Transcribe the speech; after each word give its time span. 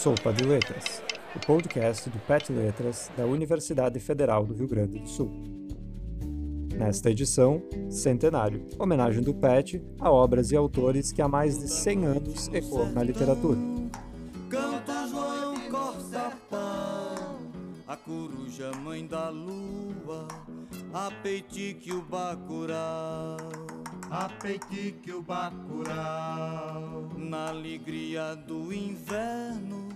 Sopa 0.00 0.32
de 0.32 0.44
Letras, 0.44 1.02
o 1.36 1.40
podcast 1.40 2.08
do 2.08 2.18
PET 2.20 2.50
Letras 2.50 3.10
da 3.18 3.26
Universidade 3.26 4.00
Federal 4.00 4.46
do 4.46 4.54
Rio 4.54 4.66
Grande 4.66 4.98
do 4.98 5.06
Sul. 5.06 5.30
Nesta 6.74 7.10
edição, 7.10 7.62
Centenário, 7.90 8.66
homenagem 8.78 9.22
do 9.22 9.34
PET 9.34 9.84
a 10.00 10.10
obras 10.10 10.52
e 10.52 10.56
autores 10.56 11.12
que 11.12 11.20
há 11.20 11.28
mais 11.28 11.58
de 11.58 11.68
100 11.68 12.06
anos 12.06 12.48
ecoam 12.48 12.90
na 12.92 13.02
literatura. 13.02 13.58
Canta 14.48 15.06
João 15.06 15.40
a 17.90 17.96
coruja 17.96 18.70
mãe 18.84 19.04
da 19.04 19.30
lua, 19.30 20.28
a 20.94 21.10
peitique 21.24 21.92
o 21.92 22.00
bacurau. 22.00 23.36
A 24.08 24.28
peitique 24.28 25.12
o 25.12 25.20
bacurau. 25.20 27.08
Na 27.16 27.48
alegria 27.48 28.36
do 28.36 28.72
inverno, 28.72 29.88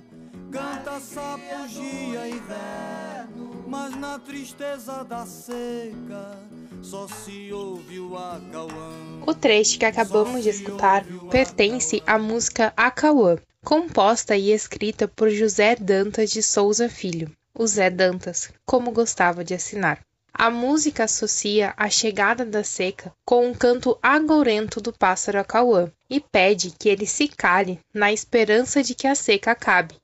canta 0.55 1.01
sapugia 1.01 2.29
inverno, 2.29 3.65
mas 3.67 3.97
na 3.97 4.21
tristeza 4.21 5.03
da 5.03 5.27
seca, 5.27 6.39
só 6.81 7.09
se 7.09 7.53
ouve 7.53 7.99
o 7.99 8.17
acauã. 8.17 9.25
O 9.27 9.35
trecho 9.35 9.81
que 9.81 9.85
acabamos 9.85 10.45
de 10.45 10.51
escutar 10.51 11.05
pertence 11.29 12.01
à 12.07 12.21
música 12.21 12.73
Acauã, 12.77 13.37
composta 13.65 14.37
e 14.37 14.53
escrita 14.53 15.09
por 15.09 15.29
José 15.29 15.75
Dantas 15.75 16.31
de 16.31 16.41
Souza 16.41 16.89
Filho, 16.89 17.33
o 17.53 17.67
Zé 17.67 17.91
Dantas, 17.91 18.53
como 18.65 18.93
gostava 18.93 19.43
de 19.43 19.55
assinar. 19.55 19.99
A 20.33 20.51
música 20.51 21.05
associa 21.05 21.75
a 21.77 21.91
chegada 21.91 22.45
da 22.45 22.63
seca 22.63 23.13
com 23.25 23.49
um 23.49 23.55
canto 23.55 23.99
agourento 24.01 24.81
do 24.81 24.93
pássaro 24.93 25.41
acauã 25.41 25.91
e 26.09 26.21
pede 26.21 26.73
que 26.79 26.89
ele 26.89 27.07
se 27.07 27.27
cale 27.27 27.81
na 27.93 28.13
esperança 28.13 28.85
de 28.85 28.95
que 28.95 29.09
a 29.09 29.17
seca 29.17 29.51
acabe. 29.51 29.97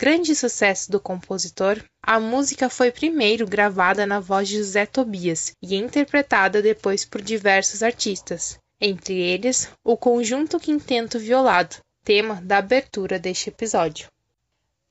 Grande 0.00 0.32
sucesso 0.36 0.92
do 0.92 1.00
compositor, 1.00 1.82
a 2.00 2.20
música 2.20 2.70
foi 2.70 2.92
primeiro 2.92 3.44
gravada 3.44 4.06
na 4.06 4.20
voz 4.20 4.48
de 4.48 4.58
José 4.58 4.86
Tobias 4.86 5.50
e 5.60 5.74
interpretada 5.74 6.62
depois 6.62 7.04
por 7.04 7.20
diversos 7.20 7.82
artistas, 7.82 8.60
entre 8.80 9.18
eles 9.18 9.68
o 9.82 9.96
conjunto 9.96 10.60
Quinteto 10.60 11.18
Violado, 11.18 11.78
tema 12.04 12.40
da 12.44 12.58
abertura 12.58 13.18
deste 13.18 13.48
episódio. 13.48 14.08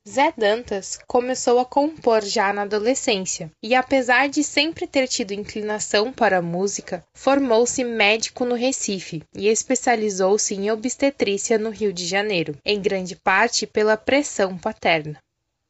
Zé 0.10 0.34
Dantas 0.38 0.98
começou 1.06 1.60
a 1.60 1.66
compor 1.66 2.24
já 2.24 2.54
na 2.54 2.62
adolescência 2.62 3.52
e, 3.62 3.76
apesar 3.76 4.30
de 4.30 4.42
sempre 4.42 4.88
ter 4.88 5.06
tido 5.06 5.34
inclinação 5.34 6.14
para 6.14 6.38
a 6.38 6.42
música, 6.42 7.04
formou-se 7.14 7.84
médico 7.84 8.46
no 8.46 8.56
Recife 8.56 9.22
e 9.36 9.50
especializou-se 9.50 10.56
em 10.56 10.72
obstetrícia 10.72 11.58
no 11.58 11.70
Rio 11.70 11.92
de 11.92 12.06
Janeiro, 12.06 12.58
em 12.64 12.82
grande 12.82 13.18
parte 13.18 13.68
pela 13.68 13.98
pressão 13.98 14.58
paterna. 14.58 15.20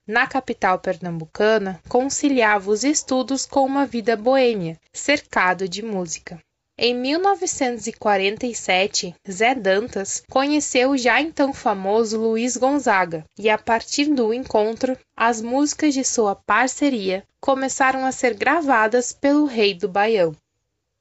Na 0.06 0.28
capital 0.28 0.78
pernambucana, 0.78 1.82
conciliava 1.90 2.70
os 2.70 2.84
estudos 2.84 3.44
com 3.44 3.66
uma 3.66 3.88
vida 3.88 4.16
boêmia, 4.16 4.80
cercado 4.94 5.68
de 5.68 5.82
música. 5.82 6.40
Em 6.80 6.94
1947, 6.94 9.16
Zé 9.28 9.56
Dantas 9.56 10.22
conheceu 10.30 10.92
o 10.92 10.98
já 10.98 11.20
então 11.20 11.52
famoso 11.52 12.22
Luiz 12.22 12.56
Gonzaga, 12.56 13.26
e 13.36 13.50
a 13.50 13.58
partir 13.58 14.14
do 14.14 14.32
encontro, 14.32 14.96
as 15.16 15.42
músicas 15.42 15.96
de 15.96 16.04
sua 16.04 16.36
parceria 16.36 17.24
começaram 17.42 18.06
a 18.06 18.12
ser 18.12 18.36
gravadas 18.36 19.12
pelo 19.12 19.46
Rei 19.46 19.74
do 19.74 19.90
Baião. 19.90 20.36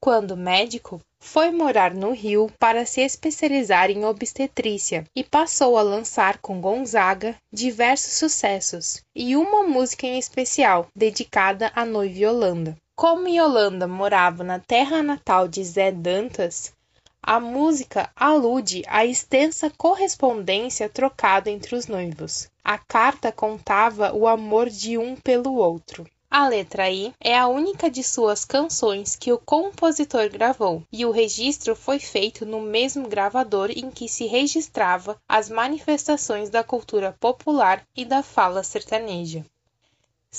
Quando 0.01 0.35
médico, 0.35 0.99
foi 1.19 1.51
morar 1.51 1.93
no 1.93 2.11
Rio 2.11 2.51
para 2.57 2.83
se 2.83 3.01
especializar 3.01 3.91
em 3.91 4.03
obstetrícia 4.03 5.05
e 5.15 5.23
passou 5.23 5.77
a 5.77 5.83
lançar 5.83 6.39
com 6.39 6.59
Gonzaga 6.59 7.35
diversos 7.53 8.13
sucessos 8.13 9.03
e 9.15 9.35
uma 9.35 9.61
música 9.61 10.07
em 10.07 10.17
especial 10.17 10.87
dedicada 10.95 11.71
à 11.75 11.85
noiva 11.85 12.17
Yolanda. 12.17 12.75
Como 12.99 13.27
Yolanda 13.27 13.87
morava 13.87 14.43
na 14.43 14.57
terra 14.57 15.03
natal 15.03 15.47
de 15.47 15.63
Zé 15.63 15.91
Dantas, 15.91 16.73
a 17.21 17.39
música 17.39 18.09
alude 18.15 18.81
à 18.87 19.05
extensa 19.05 19.69
correspondência 19.69 20.89
trocada 20.89 21.51
entre 21.51 21.75
os 21.75 21.85
noivos. 21.85 22.49
A 22.63 22.79
carta 22.79 23.31
contava 23.31 24.15
o 24.15 24.27
amor 24.27 24.67
de 24.67 24.97
um 24.97 25.15
pelo 25.15 25.57
outro. 25.57 26.09
A 26.27 26.47
letra 26.47 26.89
I 26.89 27.13
é 27.21 27.37
a 27.37 27.45
única 27.45 27.87
de 27.87 28.01
suas 28.01 28.43
canções 28.43 29.15
que 29.15 29.31
o 29.31 29.37
compositor 29.37 30.27
gravou, 30.29 30.81
e 30.91 31.05
o 31.05 31.11
registro 31.11 31.75
foi 31.75 31.99
feito 31.99 32.47
no 32.47 32.61
mesmo 32.61 33.07
gravador 33.07 33.69
em 33.69 33.91
que 33.91 34.09
se 34.09 34.25
registrava 34.25 35.21
as 35.29 35.51
manifestações 35.51 36.49
da 36.49 36.63
cultura 36.63 37.15
popular 37.19 37.83
e 37.95 38.03
da 38.03 38.23
fala 38.23 38.63
sertaneja. 38.63 39.45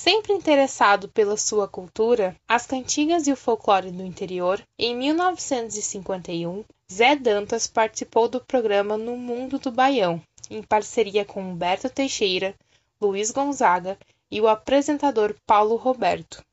Sempre 0.00 0.32
interessado 0.32 1.09
pela 1.09 1.36
sua 1.36 1.66
cultura, 1.66 2.36
as 2.47 2.64
cantigas 2.64 3.26
e 3.26 3.32
o 3.32 3.36
folclore 3.36 3.91
do 3.91 4.04
interior, 4.04 4.62
em 4.78 4.97
1951, 4.97 6.64
Zé 6.91 7.16
Dantas 7.16 7.66
participou 7.66 8.28
do 8.28 8.41
programa 8.41 8.97
No 8.97 9.16
Mundo 9.16 9.59
do 9.59 9.72
Baião, 9.72 10.22
em 10.48 10.62
parceria 10.62 11.25
com 11.25 11.42
Humberto 11.42 11.91
Teixeira, 11.91 12.54
Luiz 13.00 13.32
Gonzaga 13.32 13.98
e 14.31 14.41
o 14.41 14.47
apresentador 14.47 15.34
Paulo 15.44 15.75
Roberto. 15.75 16.44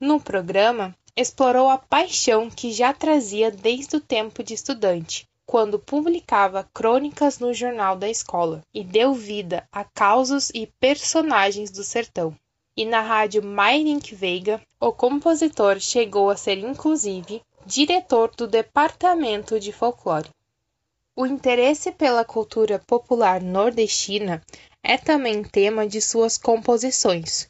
No 0.00 0.18
programa, 0.18 0.96
explorou 1.14 1.68
a 1.68 1.76
paixão 1.76 2.48
que 2.48 2.72
já 2.72 2.94
trazia 2.94 3.50
desde 3.50 3.96
o 3.96 4.00
tempo 4.00 4.42
de 4.42 4.54
estudante, 4.54 5.28
quando 5.44 5.78
publicava 5.78 6.66
crônicas 6.72 7.38
no 7.40 7.52
jornal 7.52 7.94
da 7.94 8.08
escola, 8.08 8.62
e 8.72 8.82
deu 8.82 9.12
vida 9.12 9.68
a 9.70 9.84
causos 9.84 10.50
e 10.54 10.66
personagens 10.80 11.70
do 11.70 11.84
sertão. 11.84 12.34
E 12.76 12.84
na 12.84 13.00
rádio 13.00 13.42
Mairink 13.42 14.14
Veiga, 14.14 14.60
o 14.78 14.92
compositor 14.92 15.80
chegou 15.80 16.28
a 16.28 16.36
ser 16.36 16.58
inclusive 16.58 17.40
diretor 17.64 18.30
do 18.36 18.46
departamento 18.46 19.58
de 19.58 19.72
folclore. 19.72 20.28
O 21.16 21.24
interesse 21.24 21.90
pela 21.90 22.22
cultura 22.22 22.78
popular 22.86 23.40
nordestina 23.40 24.42
é 24.82 24.98
também 24.98 25.42
tema 25.42 25.86
de 25.86 26.02
suas 26.02 26.36
composições, 26.36 27.48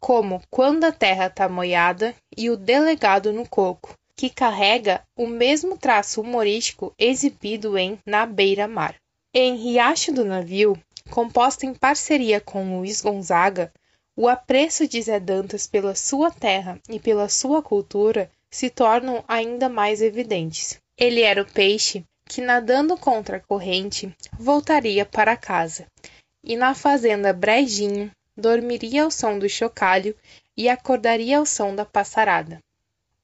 como 0.00 0.42
Quando 0.50 0.82
a 0.82 0.90
Terra 0.90 1.30
Tá 1.30 1.48
Moiada 1.48 2.12
e 2.36 2.50
O 2.50 2.56
Delegado 2.56 3.32
no 3.32 3.48
Coco, 3.48 3.94
que 4.16 4.28
carrega 4.28 5.02
o 5.16 5.28
mesmo 5.28 5.78
traço 5.78 6.20
humorístico 6.20 6.92
exibido 6.98 7.78
em 7.78 7.96
Na 8.04 8.26
Beira 8.26 8.66
Mar. 8.66 8.96
Em 9.32 9.54
Riacho 9.54 10.12
do 10.12 10.24
Navio, 10.24 10.76
composta 11.10 11.64
em 11.64 11.72
parceria 11.72 12.40
com 12.40 12.78
Luiz 12.78 13.00
Gonzaga, 13.00 13.72
o 14.16 14.28
apreço 14.28 14.86
de 14.86 15.02
Zé 15.02 15.18
Dantas 15.18 15.66
pela 15.66 15.94
sua 15.94 16.30
terra 16.30 16.78
e 16.88 17.00
pela 17.00 17.28
sua 17.28 17.62
cultura 17.62 18.30
se 18.50 18.70
tornam 18.70 19.24
ainda 19.26 19.68
mais 19.68 20.00
evidentes. 20.00 20.78
Ele 20.96 21.22
era 21.22 21.42
o 21.42 21.52
peixe 21.52 22.04
que, 22.24 22.40
nadando 22.40 22.96
contra 22.96 23.38
a 23.38 23.40
corrente, 23.40 24.14
voltaria 24.38 25.04
para 25.04 25.36
casa, 25.36 25.86
e 26.42 26.56
na 26.56 26.74
fazenda 26.74 27.32
Brejinho 27.32 28.10
dormiria 28.36 29.02
ao 29.02 29.10
som 29.10 29.38
do 29.38 29.48
chocalho 29.48 30.16
e 30.56 30.68
acordaria 30.68 31.38
ao 31.38 31.46
som 31.46 31.74
da 31.74 31.84
passarada. 31.84 32.60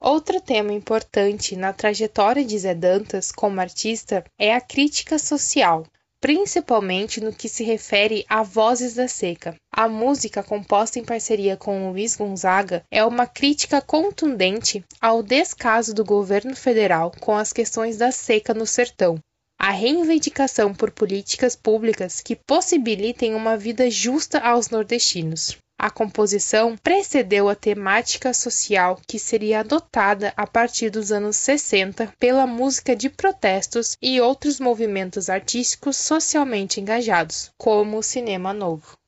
Outro 0.00 0.40
tema 0.40 0.72
importante 0.72 1.54
na 1.54 1.72
trajetória 1.72 2.44
de 2.44 2.58
Zé 2.58 2.74
Dantas 2.74 3.30
como 3.30 3.60
artista 3.60 4.24
é 4.38 4.54
a 4.54 4.60
crítica 4.60 5.18
social, 5.18 5.86
principalmente 6.20 7.20
no 7.20 7.32
que 7.32 7.48
se 7.48 7.64
refere 7.64 8.24
a 8.28 8.42
Vozes 8.42 8.94
da 8.94 9.08
Seca. 9.08 9.56
A 9.72 9.88
música, 9.88 10.42
composta 10.42 10.98
em 10.98 11.04
parceria 11.04 11.56
com 11.56 11.90
Luiz 11.90 12.14
Gonzaga, 12.14 12.84
é 12.90 13.02
uma 13.04 13.26
crítica 13.26 13.80
contundente 13.80 14.84
ao 15.00 15.22
descaso 15.22 15.94
do 15.94 16.04
governo 16.04 16.54
federal 16.54 17.10
com 17.18 17.34
as 17.34 17.52
questões 17.52 17.96
da 17.96 18.12
seca 18.12 18.52
no 18.52 18.66
sertão. 18.66 19.18
A 19.58 19.70
reivindicação 19.70 20.74
por 20.74 20.90
políticas 20.90 21.56
públicas 21.56 22.20
que 22.20 22.36
possibilitem 22.36 23.34
uma 23.34 23.56
vida 23.56 23.90
justa 23.90 24.38
aos 24.38 24.70
nordestinos. 24.70 25.56
A 25.82 25.88
composição 25.88 26.76
precedeu 26.76 27.48
a 27.48 27.54
temática 27.54 28.34
social 28.34 29.00
que 29.06 29.18
seria 29.18 29.60
adotada 29.60 30.30
a 30.36 30.46
partir 30.46 30.90
dos 30.90 31.10
anos 31.10 31.36
60 31.36 32.12
pela 32.18 32.46
música 32.46 32.94
de 32.94 33.08
protestos 33.08 33.96
e 34.02 34.20
outros 34.20 34.60
movimentos 34.60 35.30
artísticos 35.30 35.96
socialmente 35.96 36.82
engajados, 36.82 37.50
como 37.56 37.96
o 37.96 38.02
cinema 38.02 38.52
novo. 38.52 38.98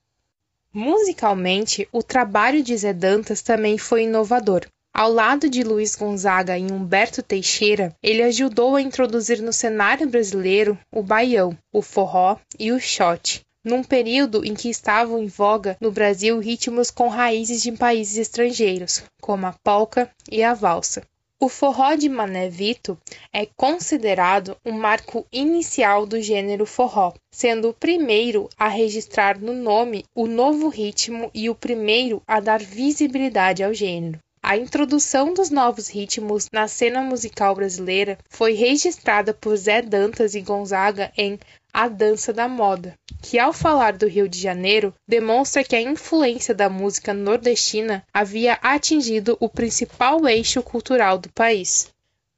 Musicalmente, 0.73 1.87
o 1.93 2.03
trabalho 2.03 2.63
de 2.63 2.75
Zé 2.75 2.95
Dantas 2.95 3.43
também 3.43 3.77
foi 3.77 4.05
inovador. 4.05 4.65
Ao 4.95 5.13
lado 5.13 5.51
de 5.51 5.63
Luiz 5.63 5.95
Gonzaga 5.95 6.57
e 6.57 6.73
Humberto 6.73 7.23
Teixeira, 7.23 7.95
ele 8.03 8.23
ajudou 8.23 8.77
a 8.77 8.81
introduzir 8.81 9.43
no 9.43 9.53
cenário 9.53 10.09
brasileiro 10.09 10.79
o 10.91 11.03
baião, 11.03 11.55
o 11.71 11.83
forró 11.83 12.39
e 12.59 12.73
o 12.73 12.81
shot, 12.81 13.45
num 13.65 13.83
período 13.83 14.45
em 14.45 14.55
que 14.55 14.69
estavam 14.69 15.23
em 15.23 15.27
voga 15.27 15.77
no 15.81 15.91
Brasil 15.91 16.39
ritmos 16.39 16.91
com 16.91 17.09
raízes 17.09 17.63
de 17.63 17.73
países 17.73 18.17
estrangeiros, 18.17 19.03
como 19.21 19.47
a 19.47 19.55
polca 19.63 20.11
e 20.31 20.43
a 20.43 20.55
valsa. 20.55 21.03
O 21.41 21.49
forró 21.49 21.97
de 21.97 22.09
Mané 22.09 22.49
Vito 22.49 22.97
é 23.33 23.45
considerado 23.57 24.57
um 24.65 24.71
marco 24.71 25.27
inicial 25.33 26.07
do 26.07 26.21
gênero 26.21 26.65
forró, 26.65 27.13
sendo 27.33 27.71
o 27.71 27.75
primeiro 27.75 28.49
a 28.57 28.69
registrar 28.69 29.41
no 29.41 29.53
nome 29.53 30.05
o 30.15 30.29
novo 30.29 30.69
ritmo 30.69 31.33
e 31.35 31.51
o 31.51 31.55
primeiro 31.55 32.23
a 32.29 32.39
dar 32.39 32.61
visibilidade 32.61 33.65
ao 33.65 33.75
gênero. 33.75 34.21
A 34.45 34.57
introdução 34.57 35.35
dos 35.35 35.51
novos 35.51 35.89
ritmos 35.89 36.49
na 36.53 36.67
cena 36.67 37.01
musical 37.01 37.55
brasileira 37.55 38.19
foi 38.29 38.55
registrada 38.55 39.33
por 39.33 39.57
Zé 39.57 39.83
Dantas 39.83 40.35
e 40.35 40.41
Gonzaga 40.41 41.13
em 41.17 41.39
A 41.75 41.89
Dança 41.89 42.35
da 42.35 42.47
Moda, 42.47 42.95
que 43.23 43.39
ao 43.39 43.53
falar 43.53 43.97
do 43.97 44.07
Rio 44.07 44.29
de 44.29 44.39
Janeiro 44.39 44.95
demonstra 45.09 45.65
que 45.65 45.75
a 45.75 45.81
influência 45.81 46.55
da 46.55 46.69
música 46.69 47.15
nordestina 47.15 48.05
havia 48.13 48.59
atingido 48.63 49.39
o 49.41 49.49
principal 49.49 50.29
eixo 50.29 50.63
cultural 50.63 51.17
do 51.17 51.31
país. 51.31 51.89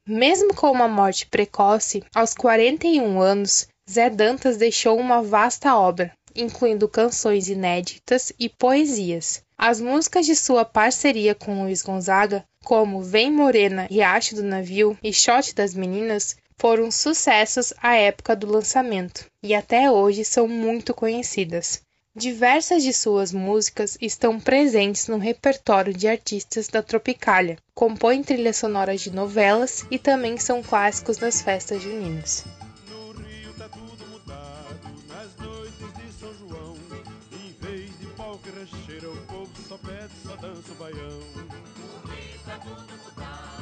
Mesmo 0.07 0.55
com 0.55 0.71
uma 0.71 0.87
morte 0.87 1.27
precoce, 1.27 2.05
aos 2.15 2.33
41 2.33 3.21
anos, 3.21 3.67
Zé 3.91 4.09
Dantas 4.09 4.57
deixou 4.57 4.99
uma 4.99 5.21
vasta 5.21 5.77
obra, 5.77 6.13
incluindo 6.35 6.89
canções 6.89 7.49
inéditas 7.49 8.33
e 8.39 8.49
poesias. 8.49 9.43
As 9.59 9.81
músicas 9.81 10.27
de 10.27 10.37
sua 10.37 10.65
parceria 10.65 11.35
com 11.35 11.63
Luiz 11.63 11.83
Gonzaga, 11.83 12.45
como 12.65 13.03
Vem 13.03 13.33
Morena, 13.33 13.87
Riacho 13.91 14.37
do 14.37 14.43
Navio 14.43 14.97
e 15.03 15.13
Shot 15.13 15.55
das 15.55 15.75
Meninas, 15.75 16.37
foram 16.59 16.91
sucessos 16.91 17.73
à 17.83 17.95
época 17.97 18.35
do 18.35 18.47
lançamento 18.47 19.27
e 19.43 19.55
até 19.55 19.91
hoje 19.91 20.25
são 20.25 20.49
muito 20.49 20.95
conhecidas. 20.95 21.83
Diversas 22.17 22.83
de 22.83 22.93
suas 22.93 23.33
músicas 23.33 23.99
estão 24.01 24.39
presentes 24.39 25.09
no 25.09 25.19
repertório 25.19 25.93
de 25.93 26.07
artistas 26.07 26.69
da 26.69 26.83
Tropicália, 26.83 27.59
compõem 27.75 28.23
trilhas 28.23 28.57
sonoras 28.57 29.01
de 29.01 29.11
novelas 29.11 29.85
e 29.91 29.99
também 29.99 30.39
são 30.39 30.63
clássicos 30.63 31.17
das 31.17 31.43
festas 31.43 31.83
juninas. 31.83 32.45
só 39.75 39.79
pede, 39.79 40.13
só 40.23 40.37
dança 40.37 40.73
o 40.73 40.75
baião. 40.77 40.99
O 40.99 42.09
Rio 42.09 42.41
tá 42.45 42.59
tudo 42.59 42.83
mudado, 43.05 43.54